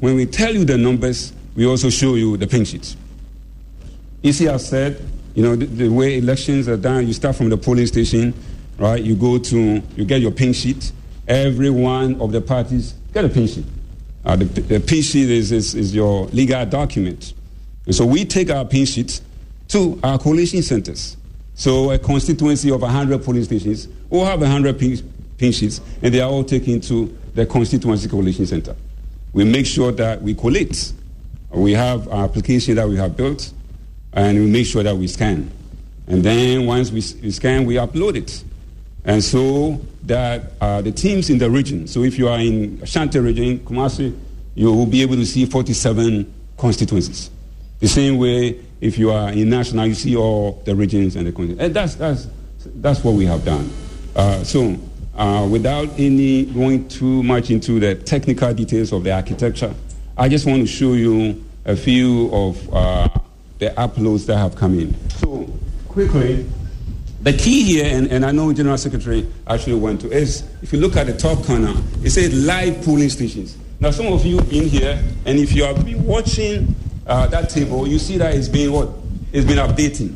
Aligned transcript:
when 0.00 0.14
we 0.14 0.26
tell 0.26 0.54
you 0.54 0.64
the 0.64 0.78
numbers, 0.78 1.32
we 1.54 1.66
also 1.66 1.90
show 1.90 2.14
you 2.14 2.36
the 2.36 2.46
pink 2.46 2.66
sheets. 2.66 2.96
see, 4.22 4.44
has 4.44 4.68
said, 4.68 5.02
you 5.34 5.42
know, 5.42 5.56
the, 5.56 5.66
the, 5.66 5.88
way 5.88 6.18
elections 6.18 6.68
are 6.68 6.76
done, 6.76 7.06
you 7.06 7.12
start 7.12 7.36
from 7.36 7.48
the 7.48 7.56
polling 7.56 7.86
station, 7.86 8.34
right? 8.78 9.02
You 9.02 9.14
go 9.14 9.38
to, 9.38 9.82
you 9.96 10.04
get 10.04 10.20
your 10.20 10.30
pink 10.30 10.54
sheet. 10.54 10.92
Every 11.26 11.70
one 11.70 12.20
of 12.20 12.32
the 12.32 12.40
parties 12.40 12.94
get 13.12 13.24
a 13.24 13.28
pink 13.28 13.50
sheet. 13.50 13.66
Uh, 14.24 14.36
the, 14.36 14.44
the 14.44 14.80
pink 14.80 15.04
sheet 15.04 15.30
is, 15.30 15.52
is, 15.52 15.74
is 15.74 15.94
your 15.94 16.26
legal 16.26 16.64
document. 16.66 17.34
And 17.86 17.94
so 17.94 18.06
we 18.06 18.24
take 18.24 18.50
our 18.50 18.64
pink 18.64 18.88
sheets 18.88 19.22
to 19.68 19.98
our 20.02 20.18
collation 20.18 20.62
centers. 20.62 21.16
So 21.54 21.90
a 21.90 21.98
constituency 21.98 22.70
of 22.70 22.82
100 22.82 23.24
polling 23.24 23.44
stations 23.44 23.88
will 24.10 24.24
have 24.24 24.40
100 24.40 24.78
pink, 24.78 25.00
pink 25.38 25.54
sheets, 25.54 25.80
and 26.02 26.14
they 26.14 26.20
are 26.20 26.30
all 26.30 26.44
taken 26.44 26.80
to 26.82 27.16
the 27.34 27.46
constituency 27.46 28.08
collation 28.08 28.46
center. 28.46 28.76
We 29.32 29.44
make 29.44 29.66
sure 29.66 29.92
that 29.92 30.22
we 30.22 30.34
collate. 30.34 30.92
We 31.50 31.72
have 31.72 32.08
our 32.08 32.24
application 32.24 32.76
that 32.76 32.88
we 32.88 32.96
have 32.96 33.16
built, 33.16 33.52
and 34.12 34.38
we 34.38 34.46
make 34.46 34.66
sure 34.66 34.82
that 34.82 34.96
we 34.96 35.06
scan. 35.06 35.50
And 36.06 36.22
then 36.22 36.66
once 36.66 36.90
we, 36.90 37.00
scan, 37.00 37.66
we 37.66 37.74
upload 37.74 38.16
it. 38.16 38.42
And 39.04 39.22
so 39.22 39.80
that 40.04 40.52
uh, 40.60 40.80
the 40.80 40.92
teams 40.92 41.30
in 41.30 41.38
the 41.38 41.50
region, 41.50 41.86
so 41.86 42.02
if 42.02 42.18
you 42.18 42.28
are 42.28 42.38
in 42.38 42.80
Ashanti 42.82 43.18
region, 43.18 43.60
Kumasi, 43.60 44.18
you 44.54 44.72
will 44.72 44.86
be 44.86 45.02
able 45.02 45.16
to 45.16 45.26
see 45.26 45.46
47 45.46 46.32
constituencies. 46.56 47.30
The 47.80 47.88
same 47.88 48.18
way, 48.18 48.60
if 48.80 48.98
you 48.98 49.10
are 49.10 49.30
in 49.30 49.50
national, 49.50 49.86
you 49.86 49.94
see 49.94 50.16
all 50.16 50.62
the 50.64 50.74
regions 50.74 51.16
and 51.16 51.26
the 51.26 51.32
constituencies. 51.32 51.66
And 51.66 51.74
that's, 51.74 51.94
that's, 51.94 52.28
that's 52.76 53.04
what 53.04 53.14
we 53.14 53.24
have 53.26 53.44
done. 53.44 53.70
Uh, 54.16 54.42
so, 54.42 54.76
uh, 55.18 55.46
without 55.50 55.88
any 55.98 56.44
going 56.46 56.88
too 56.88 57.22
much 57.24 57.50
into 57.50 57.80
the 57.80 57.96
technical 57.96 58.54
details 58.54 58.92
of 58.92 59.04
the 59.04 59.12
architecture, 59.12 59.74
I 60.16 60.28
just 60.28 60.46
want 60.46 60.60
to 60.60 60.66
show 60.66 60.94
you 60.94 61.44
a 61.64 61.76
few 61.76 62.30
of 62.32 62.74
uh, 62.74 63.08
the 63.58 63.70
uploads 63.70 64.26
that 64.26 64.38
have 64.38 64.54
come 64.54 64.78
in. 64.78 64.94
So, 65.10 65.52
quickly, 65.88 66.48
the 67.20 67.32
key 67.32 67.62
here, 67.64 67.86
and, 67.86 68.06
and 68.12 68.24
I 68.24 68.30
know 68.30 68.52
General 68.52 68.78
Secretary 68.78 69.26
actually 69.48 69.74
went 69.74 70.00
to, 70.02 70.10
is 70.10 70.44
if 70.62 70.72
you 70.72 70.78
look 70.78 70.96
at 70.96 71.08
the 71.08 71.16
top 71.16 71.44
corner, 71.44 71.74
it 72.04 72.10
says 72.10 72.32
live 72.46 72.84
polling 72.84 73.10
stations. 73.10 73.56
Now, 73.80 73.90
some 73.90 74.06
of 74.06 74.24
you 74.24 74.38
in 74.38 74.68
here, 74.68 75.02
and 75.26 75.38
if 75.38 75.52
you 75.52 75.64
have 75.64 75.84
been 75.84 76.04
watching 76.04 76.74
uh, 77.06 77.26
that 77.26 77.50
table, 77.50 77.88
you 77.88 77.98
see 77.98 78.18
that 78.18 78.34
it's 78.34 78.48
been 78.48 78.72
what? 78.72 78.88
It's 79.32 79.44
been 79.46 79.58
updating. 79.58 80.14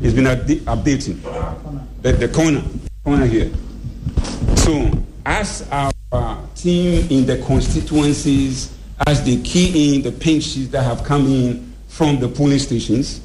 It's 0.00 0.12
been 0.12 0.26
ad- 0.26 0.46
updating. 0.46 1.22
The, 2.02 2.12
the 2.12 2.28
corner, 2.28 2.62
corner 3.04 3.26
here. 3.26 3.50
So, 4.56 4.90
as 5.26 5.68
our 5.70 5.92
team 6.54 7.06
in 7.10 7.26
the 7.26 7.36
constituencies, 7.46 8.74
as 9.06 9.22
they 9.24 9.36
key 9.42 9.96
in 9.96 10.02
the 10.02 10.12
pink 10.12 10.42
sheets 10.42 10.70
that 10.70 10.82
have 10.82 11.04
come 11.04 11.26
in 11.26 11.74
from 11.88 12.20
the 12.20 12.28
polling 12.28 12.58
stations, 12.58 13.20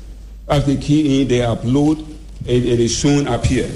as 0.48 0.66
they 0.66 0.78
key 0.78 1.22
in, 1.22 1.28
they 1.28 1.40
upload, 1.40 2.00
it, 2.46 2.66
it 2.66 2.80
is 2.80 2.98
shown 2.98 3.28
up 3.28 3.46
here. 3.46 3.70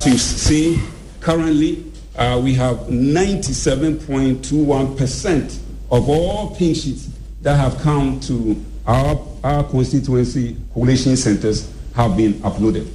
To 0.00 0.18
see, 0.18 0.80
currently, 1.20 1.92
uh, 2.16 2.40
we 2.42 2.54
have 2.54 2.78
97.21% 2.78 5.58
of 5.90 6.08
all 6.08 6.54
pink 6.54 6.76
sheets 6.76 7.10
that 7.42 7.56
have 7.56 7.76
come 7.78 8.20
to 8.20 8.64
our, 8.86 9.20
our 9.42 9.64
constituency 9.64 10.56
collation 10.72 11.16
centers 11.16 11.68
have 11.94 12.16
been 12.16 12.34
uploaded. 12.34 12.88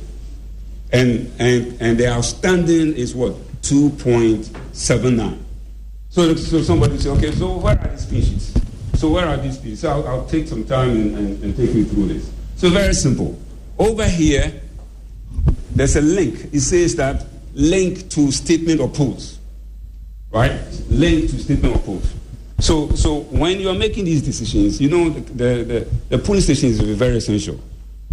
And, 0.92 1.32
and, 1.40 1.78
and 1.82 1.98
the 1.98 2.08
outstanding 2.08 2.94
is 2.94 3.14
what? 3.16 3.36
2.79. 3.62 5.38
So, 6.10 6.36
so 6.36 6.62
somebody 6.62 6.98
say, 6.98 7.10
okay, 7.12 7.32
so 7.32 7.58
where 7.58 7.80
are 7.80 7.88
these 7.88 8.02
species? 8.02 8.54
So 8.96 9.10
where 9.12 9.28
are 9.28 9.38
these 9.38 9.56
species? 9.56 9.82
So 9.82 9.92
I'll, 9.92 10.08
I'll 10.08 10.26
take 10.26 10.48
some 10.48 10.64
time 10.66 10.90
and, 10.90 11.18
and, 11.18 11.44
and 11.44 11.56
take 11.56 11.74
you 11.74 11.86
through 11.86 12.08
this. 12.08 12.32
So 12.56 12.70
very 12.70 12.94
simple. 12.94 13.40
Over 13.78 14.08
here, 14.08 14.62
there's 15.72 15.96
a 15.96 16.02
link. 16.02 16.50
It 16.52 16.62
says 16.62 16.96
that 16.96 17.26
link 17.54 18.10
to 18.10 18.32
statement 18.32 18.82
of 18.82 18.94
polls. 18.94 19.40
Right? 20.32 20.60
Link 20.90 21.30
to 21.30 21.40
statement 21.40 21.76
of 21.76 21.86
polls. 21.86 22.14
So, 22.60 22.90
so 22.90 23.22
when 23.22 23.60
you 23.60 23.70
are 23.70 23.76
making 23.76 24.06
these 24.06 24.22
decisions, 24.22 24.82
you 24.82 24.90
know 24.90 25.10
the, 25.10 25.22
the, 25.22 25.64
the, 25.64 25.88
the 26.10 26.18
polling 26.18 26.42
station 26.42 26.70
is 26.70 26.80
very 26.82 27.18
essential. 27.18 27.60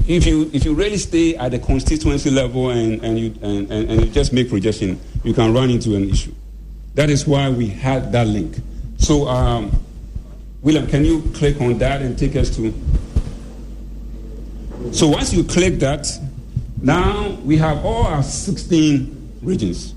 If 0.08 0.24
you, 0.24 0.50
if 0.52 0.64
you 0.64 0.74
really 0.74 0.98
stay 0.98 1.36
at 1.36 1.50
the 1.50 1.58
constituency 1.58 2.30
level 2.30 2.70
and, 2.70 3.04
and, 3.04 3.18
you, 3.18 3.34
and, 3.42 3.70
and, 3.72 3.90
and 3.90 4.04
you 4.04 4.06
just 4.06 4.32
make 4.32 4.48
projection, 4.48 5.00
you 5.24 5.34
can 5.34 5.52
run 5.52 5.70
into 5.70 5.96
an 5.96 6.08
issue. 6.08 6.32
That 6.94 7.10
is 7.10 7.26
why 7.26 7.50
we 7.50 7.66
had 7.66 8.12
that 8.12 8.26
link. 8.26 8.56
So, 8.98 9.26
um, 9.28 9.72
William, 10.62 10.86
can 10.86 11.04
you 11.04 11.22
click 11.34 11.60
on 11.60 11.78
that 11.78 12.02
and 12.02 12.18
take 12.18 12.36
us 12.36 12.54
to? 12.56 12.72
So 14.92 15.08
once 15.08 15.32
you 15.32 15.44
click 15.44 15.80
that, 15.80 16.08
now 16.80 17.30
we 17.44 17.56
have 17.56 17.84
all 17.84 18.06
our 18.06 18.22
16 18.22 19.38
regions, 19.42 19.94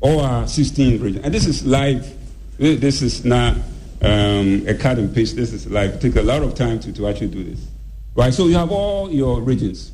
all 0.00 0.20
our 0.20 0.46
16 0.46 1.00
regions, 1.00 1.24
and 1.24 1.32
this 1.32 1.46
is 1.46 1.66
live. 1.66 2.14
This 2.58 3.02
is 3.02 3.24
not 3.24 3.56
um, 4.02 4.64
a 4.66 4.74
cut 4.74 4.98
and 4.98 5.14
paste. 5.14 5.36
This 5.36 5.52
is 5.52 5.66
live. 5.68 5.94
It 5.94 6.00
take 6.00 6.16
a 6.16 6.22
lot 6.22 6.42
of 6.42 6.54
time 6.54 6.80
to, 6.80 6.92
to 6.92 7.06
actually 7.08 7.28
do 7.28 7.44
this, 7.44 7.66
right? 8.14 8.32
So 8.32 8.46
you 8.46 8.56
have 8.56 8.70
all 8.70 9.10
your 9.10 9.40
regions, 9.40 9.92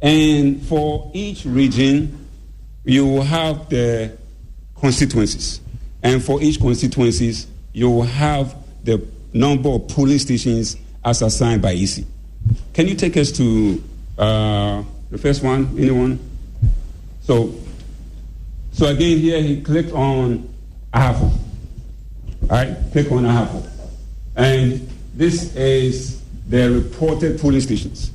and 0.00 0.62
for 0.62 1.10
each 1.14 1.44
region, 1.44 2.28
you 2.84 3.06
will 3.06 3.22
have 3.22 3.68
the 3.68 4.16
constituencies. 4.76 5.60
And 6.02 6.22
for 6.22 6.42
each 6.42 6.60
constituencies, 6.60 7.46
you 7.72 7.88
will 7.88 8.02
have 8.02 8.56
the 8.84 9.06
number 9.32 9.68
of 9.68 9.88
polling 9.88 10.18
stations 10.18 10.76
as 11.04 11.22
assigned 11.22 11.62
by 11.62 11.72
EC. 11.74 12.04
Can 12.74 12.88
you 12.88 12.94
take 12.94 13.16
us 13.16 13.30
to 13.32 13.82
uh, 14.18 14.82
the 15.10 15.18
first 15.18 15.42
one? 15.42 15.68
Anyone? 15.78 16.18
So, 17.22 17.54
so 18.72 18.86
again, 18.86 19.18
here 19.18 19.40
he 19.40 19.62
clicked 19.62 19.92
on 19.92 20.52
Ahafo. 20.92 21.22
All 21.22 22.48
right, 22.48 22.76
click 22.90 23.10
on 23.12 23.24
Ahafo. 23.24 23.66
And 24.34 24.88
this 25.14 25.54
is 25.54 26.21
the 26.48 26.70
reported 26.70 27.40
polling 27.40 27.60
stations. 27.60 28.10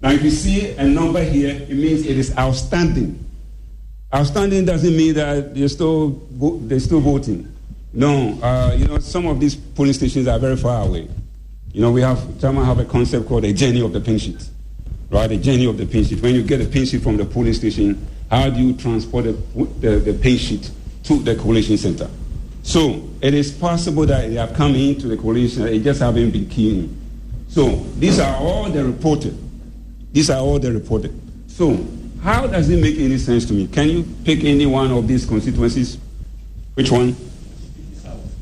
Now, 0.00 0.10
if 0.10 0.22
you 0.22 0.30
see 0.30 0.70
a 0.72 0.84
number 0.84 1.22
here, 1.22 1.50
it 1.50 1.70
means 1.70 2.06
it 2.06 2.16
is 2.16 2.36
outstanding. 2.36 3.24
Outstanding 4.14 4.64
doesn't 4.64 4.96
mean 4.96 5.14
that 5.14 5.54
they're 5.54 5.68
still, 5.68 6.10
they're 6.60 6.80
still 6.80 7.00
voting. 7.00 7.52
No, 7.92 8.38
uh, 8.42 8.74
you 8.76 8.86
know, 8.86 8.98
some 8.98 9.26
of 9.26 9.40
these 9.40 9.56
polling 9.56 9.92
stations 9.92 10.28
are 10.28 10.38
very 10.38 10.56
far 10.56 10.86
away. 10.86 11.08
You 11.72 11.80
know, 11.82 11.90
we 11.90 12.00
have, 12.02 12.38
German 12.40 12.64
have 12.64 12.78
a 12.78 12.84
concept 12.84 13.26
called 13.26 13.44
a 13.44 13.52
journey 13.52 13.80
of 13.82 13.92
the 13.92 14.00
pin 14.00 14.18
sheet, 14.18 14.48
right? 15.10 15.30
A 15.30 15.36
journey 15.36 15.66
of 15.66 15.76
the 15.76 15.86
pin 15.86 16.04
sheet. 16.04 16.22
When 16.22 16.34
you 16.34 16.42
get 16.42 16.60
a 16.60 16.66
pin 16.66 16.86
sheet 16.86 17.02
from 17.02 17.16
the 17.16 17.24
polling 17.24 17.54
station, 17.54 18.06
how 18.30 18.50
do 18.50 18.60
you 18.60 18.74
transport 18.74 19.24
the, 19.24 19.32
the, 19.80 19.90
the 19.98 20.14
pin 20.14 20.36
sheet 20.38 20.70
to 21.04 21.18
the 21.18 21.34
collation 21.34 21.76
center? 21.76 22.08
So 22.62 23.08
it 23.20 23.34
is 23.34 23.50
possible 23.50 24.06
that 24.06 24.28
they 24.28 24.34
have 24.34 24.54
come 24.54 24.74
into 24.74 25.08
the 25.08 25.16
collation, 25.16 25.64
they 25.64 25.78
just 25.78 26.00
haven't 26.00 26.30
been 26.30 26.48
keying. 26.48 26.94
So 27.48 27.76
these 27.98 28.20
are 28.20 28.36
all 28.36 28.70
the 28.70 28.84
reported. 28.84 29.36
These 30.12 30.30
are 30.30 30.38
all 30.40 30.58
the 30.58 30.72
reported. 30.72 31.18
So 31.48 31.84
how 32.22 32.46
does 32.46 32.68
it 32.70 32.80
make 32.80 32.98
any 32.98 33.18
sense 33.18 33.44
to 33.46 33.54
me? 33.54 33.66
Can 33.68 33.88
you 33.88 34.04
pick 34.24 34.44
any 34.44 34.66
one 34.66 34.90
of 34.90 35.08
these 35.08 35.24
constituencies? 35.24 35.98
Which 36.74 36.90
one? 36.90 37.12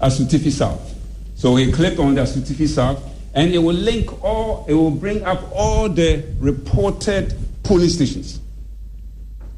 Asutifi 0.01 0.51
South. 0.51 0.95
So 1.35 1.57
he 1.57 1.71
click 1.73 1.99
on 1.99 2.15
the 2.15 2.23
Asutifi 2.23 2.67
South, 2.67 3.03
and 3.35 3.53
it 3.55 3.59
will 3.59 3.75
link 3.75 4.23
all, 4.25 4.65
it 4.69 4.75
will 4.75 4.91
bring 4.91 5.23
up 5.25 5.43
all 5.53 5.89
the 5.89 6.25
reported 6.39 7.35
police 7.63 7.95
stations. 7.95 8.41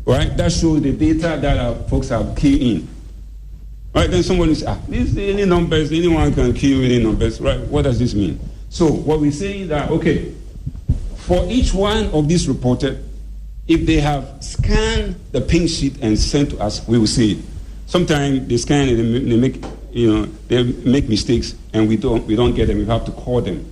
Right? 0.05 0.37
That 0.37 0.53
shows 0.53 0.83
the 0.83 0.93
data 0.93 1.39
that 1.41 1.59
our 1.59 1.75
folks 1.89 2.09
have 2.09 2.37
keyed 2.37 2.63
in. 2.63 2.89
Right? 3.95 4.11
Then 4.11 4.23
someone 4.23 4.49
is, 4.51 4.65
ah, 4.65 4.79
these 4.89 5.17
any 5.17 5.45
numbers, 5.45 5.93
anyone 5.93 6.33
can 6.35 6.55
key 6.55 6.85
any 6.85 7.03
numbers. 7.03 7.41
Right? 7.41 7.61
What 7.61 7.83
does 7.83 7.99
this 7.99 8.15
mean? 8.15 8.41
So 8.71 8.87
what 8.91 9.21
we 9.21 9.31
say 9.31 9.61
is 9.61 9.69
that, 9.69 9.91
okay, 9.91 10.35
for 11.17 11.45
each 11.49 11.75
one 11.75 12.07
of 12.07 12.29
these 12.29 12.49
reported, 12.49 13.05
if 13.67 13.85
they 13.87 14.01
have 14.01 14.43
scanned 14.43 15.17
the 15.33 15.41
pink 15.41 15.69
sheet 15.69 15.99
and 16.01 16.19
sent 16.19 16.51
to 16.51 16.59
us, 16.59 16.87
we 16.89 16.99
will 16.99 17.07
see 17.07 17.33
it. 17.33 17.45
Sometimes 17.87 18.49
they 18.49 18.57
scan 18.57 18.89
and 18.89 19.31
they 19.31 19.37
make, 19.37 19.65
you 19.93 20.13
know, 20.13 20.25
they 20.49 20.63
make 20.63 21.09
mistakes 21.09 21.55
and 21.73 21.89
we 21.89 21.97
don't, 21.97 22.27
we 22.27 22.37
don't 22.37 22.55
get 22.55 22.67
them. 22.67 22.79
We 22.79 22.87
have 22.87 23.05
to 23.07 23.13
call 23.13 23.41
them. 23.41 23.71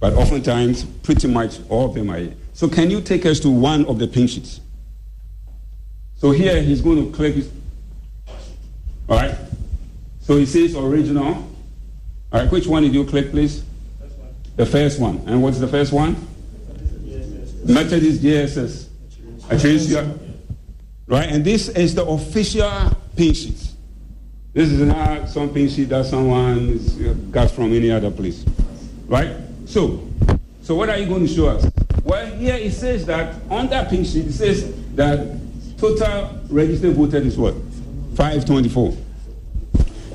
But 0.00 0.14
oftentimes, 0.14 0.84
pretty 0.84 1.28
much 1.28 1.60
all 1.68 1.86
of 1.86 1.94
them 1.94 2.10
are 2.10 2.18
here. 2.18 2.34
So 2.52 2.68
can 2.68 2.90
you 2.90 3.00
take 3.00 3.26
us 3.26 3.40
to 3.40 3.50
one 3.50 3.86
of 3.86 3.98
the 3.98 4.06
pink 4.06 4.30
sheets? 4.30 4.60
So 6.16 6.30
here 6.30 6.62
he's 6.62 6.80
going 6.80 7.04
to 7.04 7.16
click. 7.16 7.44
All 9.08 9.16
right. 9.16 9.34
So 10.20 10.36
he 10.36 10.46
says 10.46 10.74
original. 10.74 11.34
All 11.34 11.46
right. 12.32 12.50
Which 12.50 12.66
one 12.66 12.82
did 12.82 12.94
you 12.94 13.04
click, 13.04 13.30
please? 13.30 13.62
The 14.56 14.66
first 14.66 15.00
one. 15.00 15.22
And 15.26 15.42
what's 15.42 15.58
the 15.58 15.68
first 15.68 15.92
one? 15.92 16.16
Methodist 17.64 18.22
JSS. 18.22 18.88
Right? 21.06 21.28
And 21.28 21.44
this 21.44 21.68
is 21.68 21.94
the 21.94 22.04
official 22.04 22.96
pin 23.16 23.34
sheet. 23.34 23.70
This 24.52 24.70
is 24.70 24.80
not 24.80 25.28
some 25.28 25.52
pink 25.52 25.70
sheet 25.70 25.88
that 25.88 26.06
someone 26.06 26.78
uh, 26.78 27.12
got 27.32 27.50
from 27.50 27.72
any 27.72 27.90
other 27.90 28.10
place. 28.10 28.44
Right? 29.06 29.34
So, 29.66 30.08
so 30.62 30.76
what 30.76 30.88
are 30.88 30.96
you 30.96 31.06
going 31.06 31.26
to 31.26 31.32
show 31.32 31.48
us? 31.48 31.68
Well, 32.04 32.26
here 32.36 32.54
it 32.54 32.72
says 32.72 33.04
that 33.06 33.34
on 33.50 33.66
that 33.68 33.90
pink 33.90 34.06
sheet, 34.06 34.26
it 34.26 34.32
says 34.32 34.72
that 34.94 35.40
total 35.76 36.38
registered 36.48 36.94
voters 36.94 37.26
is 37.26 37.36
what? 37.36 37.54
524. 38.14 38.96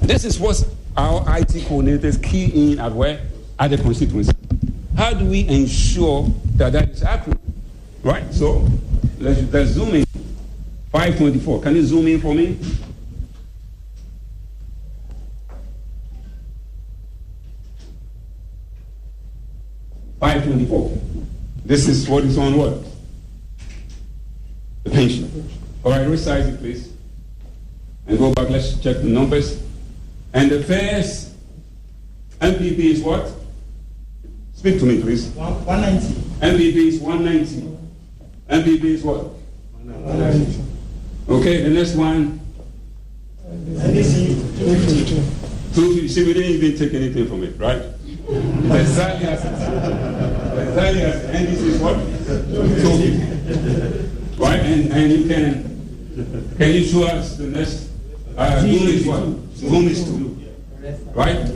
This 0.04 0.24
is 0.24 0.40
what 0.40 0.66
our 0.96 1.22
IT 1.38 1.50
coordinators 1.68 2.24
key 2.24 2.72
in 2.72 2.80
at 2.80 2.94
where? 2.94 3.29
At 3.60 3.72
the 3.72 3.78
constituency. 3.78 4.32
How 4.96 5.14
do 5.14 5.26
we 5.26 5.46
ensure 5.48 6.28
that 6.56 6.72
that 6.72 6.90
is 6.90 7.04
accurate? 7.04 7.40
Right? 8.04 8.34
So 8.34 8.66
let's, 9.20 9.42
let's 9.52 9.72
zoom 9.72 9.96
in. 9.96 10.06
524. 10.92 11.62
Can 11.62 11.76
you 11.76 11.84
zoom 11.84 12.08
in 12.08 12.20
for 12.20 12.34
me? 12.34 12.58
Five 20.20 20.44
twenty-four. 20.44 20.98
This 21.64 21.88
is 21.88 22.10
what 22.10 22.24
is 22.24 22.38
on 22.38 22.58
what? 22.58 22.84
The 24.84 24.90
pension. 24.90 25.50
All 25.84 25.92
right, 25.92 26.08
resize 26.08 26.48
it, 26.50 26.58
please. 26.60 26.92
And 28.08 28.18
go 28.18 28.34
back. 28.34 28.50
Let's 28.50 28.80
check 28.80 28.98
the 28.98 29.04
numbers. 29.04 29.62
And 30.34 30.50
the 30.50 30.64
first 30.64 31.36
NPP 32.42 32.80
is 32.80 33.02
what? 33.02 33.32
Speak 34.60 34.76
to 34.80 34.86
me, 34.86 35.00
please. 35.02 35.28
190. 35.30 36.14
NPP 36.44 36.76
is 36.76 37.00
190. 37.00 37.78
NPP 38.50 38.84
is 38.84 39.04
what? 39.06 39.24
190. 39.24 40.62
Okay, 41.30 41.64
the 41.64 41.70
next 41.70 41.96
one. 41.96 42.42
NDC 43.48 44.36
250. 44.60 45.16
250. 45.76 46.08
See, 46.10 46.26
we 46.28 46.34
didn't 46.34 46.52
even 46.52 46.78
take 46.78 46.94
anything 46.94 47.26
from 47.30 47.44
it, 47.46 47.58
right? 47.58 47.82
Exactly 48.28 49.30
as. 49.30 49.46
Exactly 49.46 51.04
as 51.04 51.24
And 51.24 51.48
this 51.48 51.62
is 51.62 51.80
what? 51.80 51.96
250. 51.96 54.44
Right? 54.44 54.60
And, 54.60 54.92
and 54.92 55.10
you 55.14 55.26
can, 55.26 55.64
can 56.58 56.74
you 56.74 56.84
show 56.84 57.04
us 57.08 57.38
the 57.38 57.48
next? 57.48 57.88
Uh, 58.36 58.60
Zoom 58.60 58.88
is 58.90 59.06
what? 59.08 59.24
Zoom 59.56 59.88
is 59.88 60.04
2. 60.04 60.38
Right? 61.16 61.48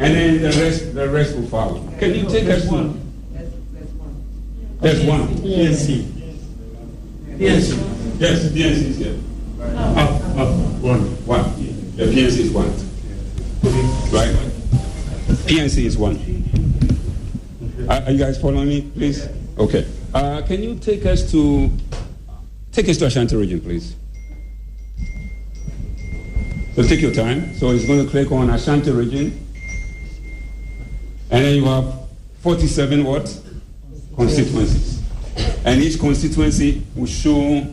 And 0.00 0.14
then 0.14 0.40
the 0.40 0.48
rest, 0.48 0.94
the 0.94 1.08
rest 1.10 1.36
will 1.36 1.46
follow. 1.46 1.86
Can 1.98 2.14
you 2.14 2.26
take 2.26 2.48
us 2.48 2.64
one? 2.64 2.96
There's 4.80 5.04
one. 5.04 5.28
PNC. 5.28 6.02
PNC. 7.36 8.18
Yes, 8.18 8.48
PNC 8.48 8.82
is 8.88 8.96
here. 8.96 9.18
Up, 9.76 10.10
up, 10.38 10.54
one. 10.80 11.00
One. 11.26 11.96
The 11.96 12.04
PNC 12.04 12.38
is 12.38 12.50
one. 12.50 12.70
Right? 14.10 14.34
PNC 15.44 15.84
is 15.84 15.98
one. 15.98 16.16
Are, 17.90 18.00
are 18.00 18.10
you 18.10 18.18
guys 18.18 18.40
following 18.40 18.68
me, 18.70 18.90
please? 18.94 19.28
Okay. 19.58 19.86
Uh, 20.14 20.40
can 20.46 20.62
you 20.62 20.76
take 20.76 21.04
us 21.04 21.30
to 21.30 21.70
take 22.72 22.88
us 22.88 22.96
to 22.96 23.04
Ashanti 23.04 23.36
region, 23.36 23.60
please? 23.60 23.96
So 26.74 26.84
take 26.84 27.02
your 27.02 27.12
time. 27.12 27.54
So 27.56 27.70
it's 27.72 27.86
going 27.86 28.02
to 28.02 28.10
click 28.10 28.32
on 28.32 28.48
Ashanti 28.48 28.92
region. 28.92 29.48
And 31.30 31.44
then 31.44 31.54
you 31.56 31.64
have 31.64 31.94
47 32.40 33.04
what? 33.04 33.40
Constituencies. 34.16 35.02
And 35.64 35.80
each 35.80 35.98
constituency 35.98 36.82
will 36.94 37.06
show 37.06 37.66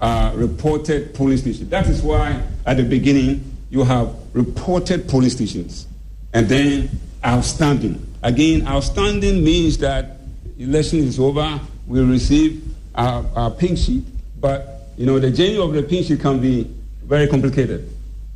uh, 0.00 0.32
reported 0.34 1.14
polling 1.14 1.36
stations. 1.36 1.68
That 1.68 1.86
is 1.88 2.02
why 2.02 2.42
at 2.64 2.76
the 2.76 2.82
beginning 2.82 3.56
you 3.70 3.84
have 3.84 4.14
reported 4.32 5.08
polling 5.08 5.30
stations. 5.30 5.86
And 6.32 6.48
then 6.48 6.90
outstanding. 7.24 8.14
Again, 8.22 8.66
outstanding 8.66 9.44
means 9.44 9.78
that 9.78 10.18
election 10.58 11.00
is 11.00 11.18
over, 11.18 11.60
we 11.86 12.02
receive 12.02 12.64
our, 12.94 13.24
our 13.34 13.50
pink 13.50 13.78
sheet, 13.78 14.04
but 14.40 14.88
you 14.96 15.06
know 15.06 15.18
the 15.18 15.30
journey 15.30 15.58
of 15.58 15.72
the 15.72 15.82
pink 15.82 16.06
sheet 16.06 16.20
can 16.20 16.40
be 16.40 16.70
very 17.04 17.28
complicated, 17.28 17.90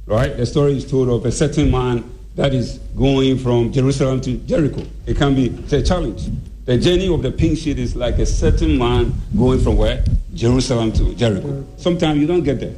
right? 0.07 0.37
The 0.37 0.47
story 0.47 0.77
is 0.77 0.89
told 0.89 1.09
of 1.09 1.25
a 1.25 1.33
certain 1.33 1.71
man 1.71 2.05
that 2.41 2.55
is 2.55 2.79
going 2.97 3.37
from 3.37 3.71
Jerusalem 3.71 4.19
to 4.23 4.39
Jericho. 4.39 4.83
It 5.05 5.19
can 5.19 5.35
be 5.35 5.49
a 5.77 5.83
challenge. 5.83 6.31
The 6.65 6.79
journey 6.79 7.13
of 7.13 7.21
the 7.21 7.31
pink 7.31 7.59
sheet 7.59 7.79
is 7.79 7.95
like 7.95 8.19
a 8.19 8.25
certain 8.25 8.79
man 8.79 9.13
going 9.37 9.61
from 9.61 9.77
where? 9.77 10.03
Jerusalem 10.33 10.91
to 10.93 11.15
Jericho. 11.15 11.67
Sometimes 11.77 12.19
you 12.19 12.27
don't 12.27 12.43
get 12.43 12.59
there. 12.59 12.75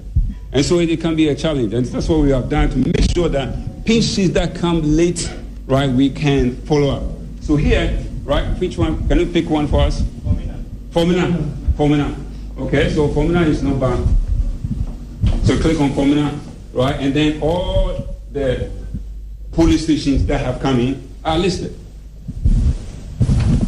And 0.51 0.65
so 0.65 0.81
it 0.81 1.01
can 1.01 1.15
be 1.15 1.29
a 1.29 1.37
challenge. 1.37 1.75
And 1.75 1.87
that's 1.87 2.09
what 2.09 2.19
we 2.23 2.31
have 2.31 2.49
done 2.49 2.71
to 2.71 2.77
make 2.77 3.09
sure 3.15 3.29
that 3.29 3.85
pink 3.85 4.03
sheets 4.03 4.35
that 4.35 4.57
come 4.57 4.83
late, 4.83 5.33
right, 5.67 5.89
we 5.89 6.11
can 6.11 6.57
follow 6.63 6.91
up. 6.91 7.03
So 7.41 7.55
here, 7.55 8.05
right, 8.25 8.45
which 8.59 8.77
one? 8.77 9.07
Can 9.07 9.21
you 9.21 9.27
pick 9.27 9.49
one 9.49 9.69
for 9.69 9.83
us? 9.83 10.03
Fomena. 10.03 10.61
Fomena. 10.91 11.57
Fomena. 11.75 12.17
Okay, 12.59 12.91
so 12.91 13.07
Fomena 13.11 13.47
is 13.47 13.63
number. 13.63 13.97
So 15.45 15.57
click 15.61 15.81
on 15.81 15.91
Fomena, 15.91 16.37
right, 16.73 16.97
and 16.99 17.15
then 17.15 17.41
all 17.41 18.17
the 18.33 18.82
police 19.53 19.85
stations 19.85 20.27
that 20.27 20.41
have 20.41 20.61
come 20.61 20.81
in 20.81 21.09
are 21.25 21.39
listed. 21.39 21.79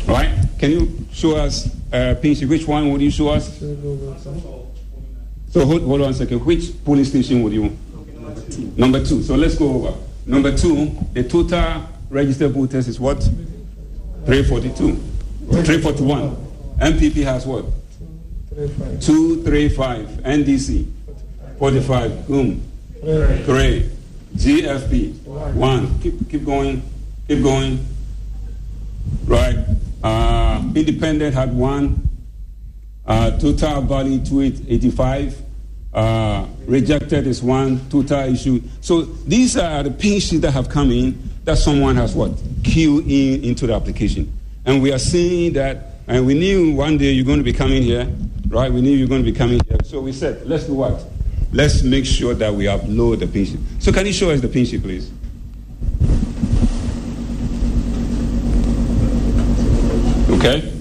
Right? 0.06 0.31
Can 0.58 0.70
you 0.70 1.06
show 1.12 1.36
us, 1.36 1.66
uh, 1.92 2.14
Pinchy, 2.20 2.48
which 2.48 2.66
one 2.66 2.90
would 2.90 3.00
you 3.00 3.10
show 3.10 3.28
us? 3.28 3.58
So 5.50 5.64
hold, 5.64 5.82
hold 5.82 6.00
on 6.02 6.10
a 6.10 6.14
second. 6.14 6.44
Which 6.44 6.72
police 6.84 7.10
station 7.10 7.42
would 7.42 7.52
you? 7.52 7.76
Number 8.76 9.04
two. 9.04 9.22
So 9.22 9.34
let's 9.36 9.54
go 9.56 9.75
over. 9.75 9.94
Number 10.26 10.56
two, 10.56 10.90
the 11.12 11.22
total 11.22 11.82
registered 12.10 12.52
voters 12.52 12.88
is 12.88 12.98
what? 12.98 13.22
342. 14.26 14.96
341. 15.62 16.36
NPP 16.81 17.22
has 17.25 17.46
what? 17.46 17.66
235. 19.00 20.06
NDC? 20.25 20.86
45. 21.58 22.26
Boom. 22.26 22.62
3. 23.02 23.90
GFP? 24.36 25.22
1. 25.25 26.00
Keep, 26.00 26.31
keep 26.31 26.44
going. 26.44 26.82
Keep 27.28 27.42
going. 27.42 27.86
Right. 29.25 29.56
Uh, 30.02 30.62
independent 30.75 31.34
had 31.34 31.54
1. 31.54 32.08
Uh, 33.06 33.38
total 33.38 33.82
value 33.82 34.19
2885. 34.19 35.42
Uh, 35.92 36.46
rejected 36.66 37.26
is 37.26 37.40
one, 37.40 37.78
total 37.88 38.20
issue. 38.20 38.60
So 38.81 39.02
these 39.02 39.56
are 39.56 39.82
the 39.84 40.02
sheets 40.02 40.40
that 40.40 40.50
have 40.50 40.69
come 40.69 40.90
in 40.90 41.16
that 41.44 41.58
someone 41.58 41.94
has 41.96 42.14
what? 42.14 42.32
Queued 42.64 43.06
in 43.06 43.44
into 43.44 43.69
the 43.69 43.75
application. 43.75 44.32
And 44.64 44.82
we 44.82 44.93
are 44.93 44.98
seeing 44.98 45.53
that, 45.53 45.98
and 46.08 46.26
we 46.26 46.34
knew 46.34 46.72
one 46.72 46.98
day 46.98 47.12
you're 47.12 47.24
going 47.24 47.38
to 47.38 47.44
be 47.44 47.53
coming 47.53 47.82
here, 47.82 48.08
right? 48.48 48.72
We 48.72 48.81
knew 48.81 48.91
you're 48.91 49.06
going 49.06 49.22
to 49.22 49.31
be 49.31 49.36
coming 49.36 49.60
here. 49.69 49.79
So 49.84 50.00
we 50.00 50.12
said, 50.12 50.44
let's 50.46 50.64
do 50.64 50.74
what? 50.74 51.05
Let's 51.55 51.84
make 51.84 52.05
sure 52.05 52.34
that 52.34 52.53
we 52.53 52.65
upload 52.65 53.20
the 53.20 53.29
pink 53.29 53.46
sheet. 53.46 53.61
So 53.79 53.93
can 53.93 54.06
you 54.06 54.13
show 54.13 54.31
us 54.31 54.41
the 54.41 54.49
pink 54.49 54.67
sheet, 54.67 54.82
please? 54.82 55.08
Okay. 60.31 60.73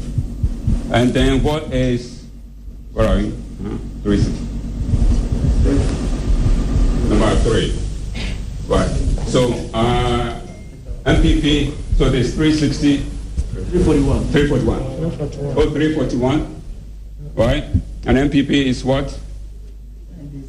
And 0.92 1.14
then 1.14 1.44
what 1.44 1.72
is, 1.72 2.26
where 2.92 3.08
are 3.08 3.20
you? 3.20 3.28
Uh-huh. 3.64 3.78
360. 4.02 4.34
Number 7.10 7.36
three. 7.44 7.80
Right. 8.68 8.90
So 9.28 9.54
uh, 9.76 10.42
NPP, 11.06 11.76
so 12.00 12.10
there's 12.10 12.34
360. 12.34 12.98
341. 12.98 14.24
341. 14.26 14.82
Oh, 15.56 15.70
341. 15.70 16.62
Right? 17.36 17.64
And 18.08 18.18
NPP 18.18 18.50
is 18.50 18.84
what? 18.84 19.20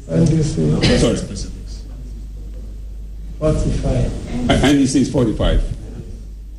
NDC. 0.07 0.99
Sorry. 0.99 1.17
45. 3.39 4.49
Uh, 4.49 4.53
NDC 4.53 4.95
is 5.01 5.11
45. 5.11 5.63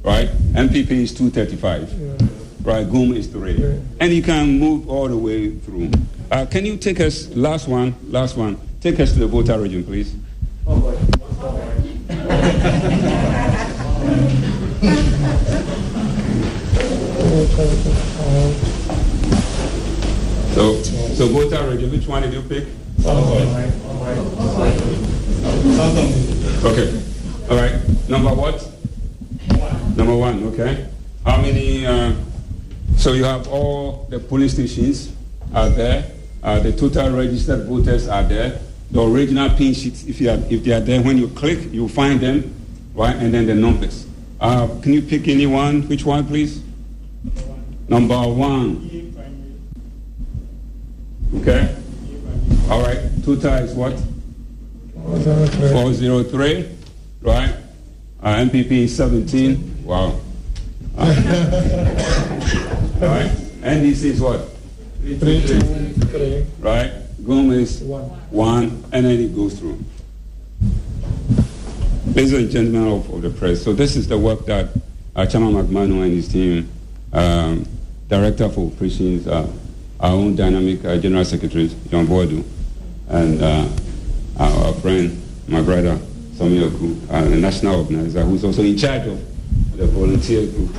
Right? 0.03 0.29
NPP 0.53 0.91
is 0.91 1.15
235. 1.15 1.93
Yeah. 1.93 2.27
Right? 2.63 2.89
GUM 2.89 3.13
is 3.15 3.27
3. 3.29 3.53
Yeah. 3.53 3.75
And 4.01 4.13
you 4.13 4.23
can 4.23 4.59
move 4.59 4.89
all 4.89 5.09
the 5.09 5.17
way 5.17 5.51
through. 5.51 5.91
Uh, 6.31 6.47
can 6.47 6.67
you 6.67 6.77
take 6.77 7.01
us, 7.01 7.29
last 7.37 7.69
one, 7.69 7.95
last 8.09 8.37
one, 8.37 8.59
take 8.81 8.99
us 9.01 9.13
to 9.13 9.19
the 9.21 9.27
Volta 9.27 9.59
region, 9.59 9.85
please? 9.85 10.15
Oh 10.67 10.81
boy. 10.81 10.97
So, 20.55 20.83
so 20.83 21.29
Volta 21.29 21.69
region, 21.71 21.91
which 21.91 22.07
one 22.07 22.23
did 22.23 22.33
you 22.33 22.43
pick? 22.43 22.67
Okay. 26.67 27.03
All 27.49 27.57
right. 27.57 27.79
Number 28.09 28.35
what? 28.35 28.69
Number 29.97 30.17
one. 30.17 30.43
Okay. 30.49 30.89
How 31.25 31.41
many? 31.41 31.87
Uh, 31.87 32.15
so 32.97 33.13
you 33.13 33.23
have 33.25 33.47
all 33.47 34.09
the 34.11 34.19
police 34.19 34.55
stations 34.55 35.13
are 35.55 35.69
there. 35.69 36.11
Uh, 36.43 36.59
the 36.59 36.73
total 36.73 37.11
registered 37.17 37.67
voters 37.69 38.09
are 38.09 38.25
there. 38.25 38.61
the 38.91 39.01
original 39.03 39.51
pin 39.51 39.73
sheets. 39.73 40.03
If 40.05 40.21
you 40.21 40.31
are, 40.31 40.39
if 40.51 40.65
they 40.65 40.73
are 40.73 40.81
there, 40.81 41.01
when 41.01 41.17
you 41.19 41.29
click, 41.29 41.73
you 41.73 41.87
find 41.89 42.19
them, 42.21 42.55
right? 42.95 43.15
And 43.15 43.33
then 43.33 43.47
the 43.47 43.55
numbers. 43.55 44.07
Uh, 44.41 44.67
can 44.83 44.93
you 44.93 45.03
pick 45.03 45.29
any 45.29 45.47
one? 45.47 45.83
Which 45.89 46.05
one, 46.05 46.27
please? 46.27 46.61
Number 47.89 48.17
one. 48.19 48.29
Number 48.29 48.29
one. 48.35 49.07
Okay. 51.41 51.77
All 52.69 52.83
right. 52.83 52.99
Total 53.25 53.55
is 53.55 53.75
what? 53.75 53.95
403. 55.05 56.69
Right. 57.23 57.55
Uh, 58.23 58.35
NPP 58.37 58.71
is 58.73 58.97
17. 58.97 59.85
Wow. 59.85 60.19
Uh, 60.99 61.05
all 63.03 63.09
right. 63.09 63.31
NDC 63.63 64.05
is 64.05 64.21
what? 64.21 64.49
Three, 65.03 65.19
two, 65.47 65.61
three. 66.11 66.47
Right. 66.59 66.91
GUM 67.25 67.51
is 67.53 67.81
One. 67.83 68.03
one, 68.31 68.85
and 68.93 69.05
then 69.07 69.21
it 69.21 69.35
goes 69.35 69.59
through. 69.59 69.79
Ladies 72.09 72.33
and 72.33 72.51
gentlemen 72.51 72.89
of, 72.93 73.13
of 73.13 73.23
the 73.23 73.31
press, 73.31 73.63
so 73.63 73.73
this 73.73 73.97
is 73.97 74.09
the 74.09 74.17
work 74.19 74.47
that 74.47 74.69
uh, 75.15 75.27
Chairman 75.27 75.53
McMahon 75.55 76.03
and 76.03 76.13
his 76.13 76.29
team, 76.29 76.69
um, 77.13 77.67
Director 78.09 78.49
for 78.49 78.69
Operations, 78.71 79.27
uh, 79.27 79.47
our 80.01 80.13
own 80.13 80.35
dynamic 80.37 80.85
uh, 80.85 80.97
General 80.99 81.25
Secretary, 81.25 81.69
John 81.91 82.07
Boadu, 82.07 82.45
and 83.09 83.43
uh, 83.43 83.69
our, 84.39 84.73
friend, 84.75 85.23
my 85.49 85.63
brother, 85.63 85.97
Sammi 86.35 86.61
Awuku, 86.69 87.11
uh, 87.11 87.25
the 87.25 87.37
national 87.37 87.81
organizer, 87.81 88.23
who's 88.23 88.45
also 88.45 88.63
in 88.63 88.77
charge 88.77 89.07
of 89.07 89.77
the 89.77 89.87
volunteer 89.87 90.47
group. 90.47 90.75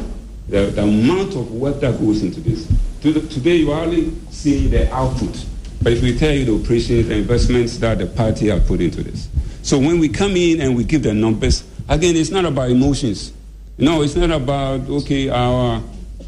The, 0.49 0.67
the 0.67 0.83
amount 0.83 1.35
of 1.35 1.51
work 1.51 1.79
that 1.81 1.99
goes 1.99 2.23
into 2.23 2.39
this. 2.39 2.67
Today, 3.01 3.57
you 3.57 3.71
are 3.71 3.81
only 3.81 4.11
see 4.29 4.67
the 4.67 4.93
output, 4.93 5.45
but 5.81 5.93
if 5.93 6.01
we 6.01 6.17
tell 6.17 6.33
you 6.33 6.45
the 6.45 6.63
operations, 6.63 7.07
the 7.07 7.17
investments 7.17 7.77
that 7.77 7.97
the 7.99 8.07
party 8.07 8.47
have 8.47 8.65
put 8.65 8.81
into 8.81 9.03
this. 9.03 9.29
So 9.61 9.77
when 9.77 9.99
we 9.99 10.09
come 10.09 10.35
in 10.37 10.61
and 10.61 10.75
we 10.75 10.83
give 10.83 11.03
the 11.03 11.13
numbers, 11.13 11.63
again, 11.89 12.15
it's 12.15 12.29
not 12.29 12.45
about 12.45 12.69
emotions. 12.69 13.33
No, 13.77 14.01
it's 14.01 14.15
not 14.15 14.31
about, 14.31 14.89
okay, 14.89 15.29
our 15.29 15.81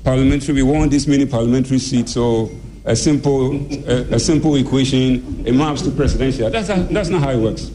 parliamentary, 0.03 0.53
we 0.56 0.63
want 0.63 0.91
this 0.91 1.08
many 1.08 1.25
parliamentary 1.25 1.79
seats, 1.79 2.13
so 2.13 2.51
a 2.89 2.96
simple, 2.96 3.55
a, 3.88 4.15
a 4.15 4.19
simple 4.19 4.55
equation, 4.55 5.46
it 5.46 5.53
maps 5.53 5.84
to 5.84 5.91
presidential. 5.91 6.50
That's, 6.50 6.69
not- 6.69 6.89
that's 6.89 7.10
not 7.10 7.22
how 7.22 7.29
it 7.29 7.38
works. 7.38 7.69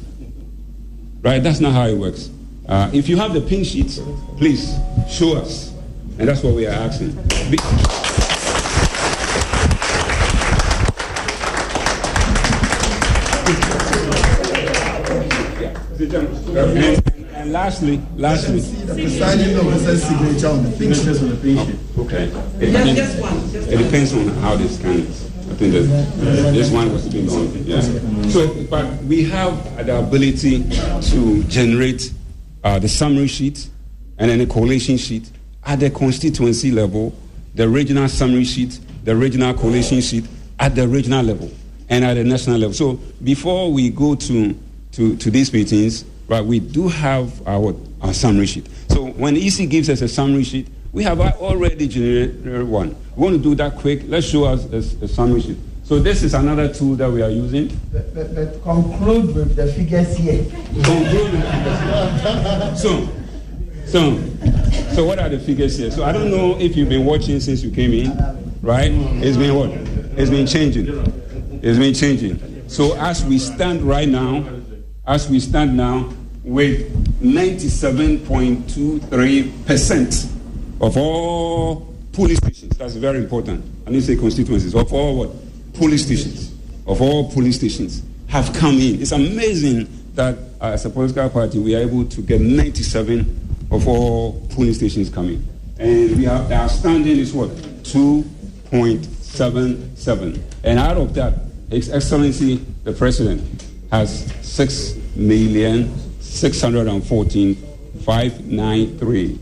Right? 1.22 1.40
That's 1.42 1.60
not 1.60 1.72
how 1.72 1.86
it 1.86 1.96
works. 1.96 2.30
Uh, 2.68 2.90
if 2.92 3.08
you 3.08 3.16
have 3.16 3.32
the 3.32 3.40
pin 3.40 3.62
sheets, 3.62 4.00
please 4.36 4.74
show 5.08 5.36
us. 5.36 5.72
And 6.18 6.28
that's 6.28 6.42
what 6.42 6.54
we 6.54 6.66
are 6.66 6.70
asking. 6.70 7.12
Be-. 7.50 7.58
And, 17.44 17.52
and 17.52 17.52
lastly, 17.52 18.00
lastly, 18.16 18.60
The 18.60 18.94
presiding 18.94 19.58
officer's 19.58 20.02
signature 20.02 20.48
on 20.48 20.64
the 20.64 20.70
pink 20.78 20.94
sheet. 20.94 21.08
on 21.08 21.28
the 21.28 21.36
patient. 21.36 21.80
okay. 21.98 22.24
It, 22.58 22.72
Just, 22.72 22.96
just 22.96 23.20
one. 23.20 23.52
Just 23.52 23.68
it 23.68 23.76
depends 23.76 24.12
on 24.14 24.28
how 24.28 24.56
they 24.56 24.66
scan 24.68 25.00
it. 25.00 25.08
I 25.50 25.56
think 25.56 25.72
that 25.74 26.52
this 26.54 26.70
one 26.70 26.90
was 26.90 27.06
being 27.06 27.26
done. 27.26 27.64
Yeah. 27.66 27.82
So, 28.30 28.64
but 28.64 29.02
we 29.04 29.24
have 29.24 29.86
the 29.86 29.98
ability 29.98 30.64
to 30.70 31.44
generate 31.44 32.12
uh, 32.64 32.78
the 32.78 32.88
summary 32.88 33.26
sheet 33.26 33.68
and 34.18 34.30
then 34.30 34.40
a 34.40 34.46
collation 34.46 34.96
sheet 34.96 35.30
at 35.64 35.80
the 35.80 35.90
constituency 35.90 36.70
level, 36.70 37.14
the 37.54 37.68
regional 37.68 38.08
summary 38.08 38.44
sheet, 38.44 38.80
the 39.04 39.14
regional 39.14 39.52
collation 39.52 40.00
sheet 40.00 40.24
at 40.60 40.74
the 40.74 40.88
regional 40.88 41.22
level 41.22 41.50
and 41.90 42.06
at 42.06 42.14
the 42.14 42.24
national 42.24 42.56
level. 42.56 42.72
So 42.72 42.94
before 43.22 43.70
we 43.70 43.90
go 43.90 44.14
to, 44.14 44.58
to, 44.92 45.16
to 45.16 45.30
these 45.30 45.52
meetings, 45.52 46.06
right, 46.28 46.44
we 46.44 46.60
do 46.60 46.88
have 46.88 47.46
our, 47.46 47.74
our 48.00 48.14
summary 48.14 48.46
sheet. 48.46 48.68
So 48.88 49.06
when 49.06 49.36
EC 49.36 49.68
gives 49.68 49.88
us 49.90 50.00
a 50.02 50.08
summary 50.08 50.44
sheet, 50.44 50.68
we 50.92 51.02
have 51.02 51.20
already 51.20 51.88
generated 51.88 52.68
one. 52.68 52.96
We 53.16 53.22
want 53.22 53.36
to 53.36 53.42
do 53.42 53.54
that 53.56 53.76
quick. 53.76 54.02
Let's 54.06 54.26
show 54.26 54.44
us 54.44 54.64
a, 54.66 55.04
a 55.04 55.08
summary 55.08 55.40
sheet. 55.40 55.58
So 55.82 55.98
this 55.98 56.22
is 56.22 56.32
another 56.32 56.72
tool 56.72 56.94
that 56.96 57.10
we 57.10 57.20
are 57.20 57.28
using. 57.28 57.68
But, 57.92 58.14
but, 58.14 58.34
but 58.34 58.62
conclude 58.62 59.34
with 59.34 59.56
the 59.56 59.70
figures 59.72 60.16
here. 60.16 60.44
So, 62.76 63.08
so, 63.86 64.18
so 64.94 65.04
what 65.04 65.18
are 65.18 65.28
the 65.28 65.38
figures 65.38 65.76
here? 65.76 65.90
So 65.90 66.04
I 66.04 66.12
don't 66.12 66.30
know 66.30 66.58
if 66.58 66.74
you've 66.74 66.88
been 66.88 67.04
watching 67.04 67.38
since 67.38 67.62
you 67.62 67.70
came 67.70 67.92
in, 67.92 68.16
right? 68.62 68.90
It's 69.22 69.36
been 69.36 69.54
what? 69.54 69.70
It's 70.18 70.30
been 70.30 70.46
changing. 70.46 70.86
It's 71.62 71.78
been 71.78 71.92
changing. 71.94 72.68
So 72.68 72.96
as 72.96 73.24
we 73.24 73.38
stand 73.38 73.82
right 73.82 74.08
now, 74.08 74.42
as 75.06 75.28
we 75.28 75.38
stand 75.40 75.76
now, 75.76 76.08
with 76.42 76.90
97.23 77.22 79.66
percent 79.66 80.26
of 80.80 80.96
all 80.96 81.94
police 82.12 82.38
stations. 82.38 82.76
That's 82.76 82.94
very 82.94 83.18
important. 83.18 83.64
I 83.86 83.90
need 83.90 84.00
to 84.00 84.06
say 84.06 84.16
constituencies 84.16 84.74
of 84.74 84.92
all 84.92 85.16
what 85.18 85.30
police 85.74 86.04
stations 86.04 86.52
of 86.86 87.00
all 87.00 87.30
police 87.30 87.54
stations 87.56 88.02
have 88.28 88.52
come 88.54 88.74
in. 88.78 89.00
It's 89.00 89.12
amazing 89.12 89.88
that 90.14 90.36
uh, 90.60 90.72
as 90.72 90.84
a 90.84 90.90
political 90.90 91.30
party 91.30 91.58
we 91.58 91.74
are 91.74 91.80
able 91.80 92.04
to 92.04 92.20
get 92.22 92.40
97 92.40 93.66
of 93.70 93.88
all 93.88 94.46
polling 94.50 94.74
stations 94.74 95.08
coming, 95.10 95.42
and 95.78 96.16
we 96.16 96.24
have 96.24 96.52
our 96.52 96.68
standing 96.68 97.16
is 97.16 97.32
what 97.32 97.48
2.77, 97.48 100.42
and 100.62 100.78
out 100.78 100.98
of 100.98 101.14
that, 101.14 101.34
His 101.70 101.90
Excellency 101.90 102.60
the 102.84 102.92
President 102.92 103.40
has 103.94 104.24
six 104.42 104.96
million 105.14 105.88
six 106.20 106.60
hundred 106.60 106.88
and 106.88 107.06
fourteen 107.06 107.54
five 108.04 108.44
nine 108.44 108.98
three. 108.98 109.38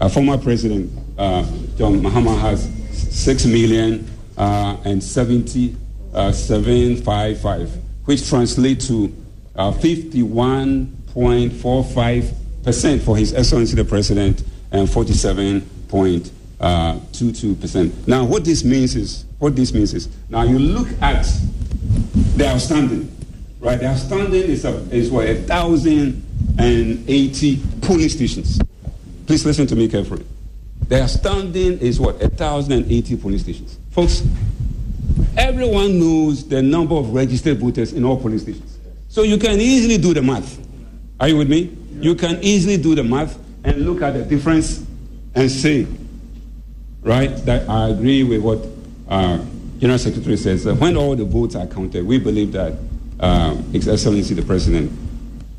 Our 0.00 0.08
former 0.08 0.36
president, 0.36 0.90
uh, 1.16 1.44
John 1.76 2.00
Mahama, 2.00 2.36
has 2.40 2.68
six 2.90 3.46
million 3.46 4.10
uh, 4.36 4.76
which 8.04 8.28
translates 8.28 8.88
to 8.88 9.14
uh, 9.54 9.70
fifty-one 9.70 10.96
point 11.14 11.52
four 11.52 11.84
five 11.84 12.32
percent 12.64 13.02
for 13.02 13.16
His 13.16 13.32
Excellency 13.32 13.76
the 13.76 13.84
President 13.84 14.42
and 14.72 14.90
forty-seven 14.90 15.60
point 15.86 16.32
two 17.12 17.30
two 17.30 17.54
percent. 17.54 18.08
Now, 18.08 18.24
what 18.24 18.44
this 18.44 18.64
means 18.64 18.96
is 18.96 19.26
what 19.38 19.54
this 19.54 19.72
means 19.72 19.94
is 19.94 20.08
now 20.28 20.42
you 20.42 20.58
look 20.58 20.88
at 21.00 21.24
the 22.36 22.48
outstanding, 22.48 23.14
right? 23.62 23.78
The 23.78 23.86
outstanding 23.86 24.42
is 24.42 24.64
a, 24.64 24.76
is 24.94 25.10
what 25.10 25.28
a 25.28 25.36
thousand 25.36 26.22
and 26.58 27.08
eighty 27.08 27.58
polling 27.80 28.08
stations. 28.08 28.60
Please 29.26 29.46
listen 29.46 29.66
to 29.68 29.76
me 29.76 29.88
carefully. 29.88 30.26
The 30.88 31.00
outstanding 31.00 31.78
is 31.78 31.98
what? 31.98 32.20
1,080 32.20 33.16
police 33.16 33.40
stations. 33.40 33.78
Folks, 33.92 34.22
everyone 35.38 35.98
knows 35.98 36.46
the 36.46 36.60
number 36.60 36.96
of 36.96 37.14
registered 37.14 37.58
voters 37.58 37.94
in 37.94 38.04
all 38.04 38.20
police 38.20 38.42
stations. 38.42 38.78
So 39.08 39.22
you 39.22 39.38
can 39.38 39.60
easily 39.60 39.96
do 39.96 40.12
the 40.12 40.20
math. 40.20 40.58
Are 41.18 41.28
you 41.28 41.38
with 41.38 41.48
me? 41.48 41.74
You 42.00 42.14
can 42.14 42.42
easily 42.42 42.76
do 42.76 42.94
the 42.94 43.04
math 43.04 43.38
and 43.64 43.86
look 43.86 44.02
at 44.02 44.12
the 44.14 44.24
difference 44.24 44.84
and 45.34 45.50
say, 45.50 45.86
right, 47.00 47.34
that 47.46 47.68
I 47.70 47.88
agree 47.88 48.24
with 48.24 48.42
what 48.42 48.66
uh, 49.08 49.38
General 49.78 49.98
Secretary 49.98 50.36
says. 50.36 50.64
That 50.64 50.74
when 50.74 50.96
all 50.96 51.14
the 51.14 51.24
votes 51.24 51.54
are 51.54 51.66
counted, 51.66 52.04
we 52.04 52.18
believe 52.18 52.52
that 52.52 52.74
um, 53.22 53.64
Excellency 53.72 54.34
the 54.34 54.42
President, 54.42 54.92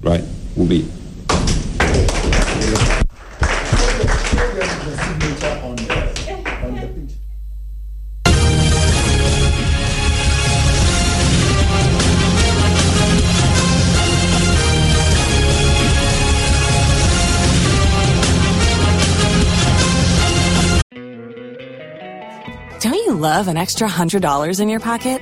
right, 0.02 0.24
will 0.56 0.68
be. 0.68 0.88
Don't 22.82 22.96
you 22.96 23.14
love 23.14 23.48
an 23.48 23.56
extra 23.56 23.88
$100 23.88 24.60
in 24.60 24.68
your 24.68 24.82
pocket? 24.82 25.22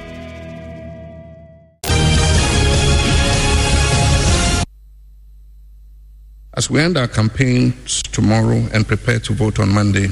As 6.61 6.69
we 6.69 6.79
end 6.79 6.95
our 6.95 7.07
campaigns 7.07 8.03
tomorrow 8.03 8.63
and 8.71 8.87
prepare 8.87 9.17
to 9.21 9.33
vote 9.33 9.59
on 9.59 9.69
Monday, 9.69 10.09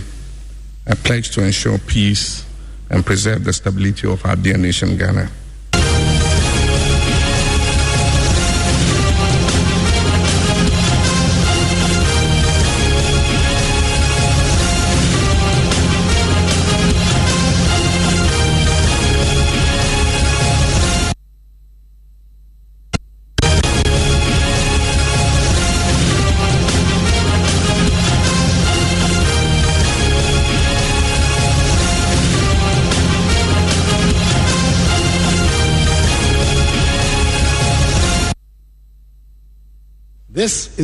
I 0.88 0.96
pledge 0.96 1.30
to 1.36 1.44
ensure 1.44 1.78
peace 1.78 2.44
and 2.90 3.06
preserve 3.06 3.44
the 3.44 3.54
stability 3.54 4.08
of 4.12 4.26
our 4.26 4.36
dear 4.36 4.58
nation, 4.58 4.98
Ghana. 4.98 5.30